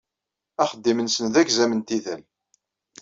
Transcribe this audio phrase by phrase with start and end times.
[0.63, 2.21] Axeddim-nsen d agzam n tidal.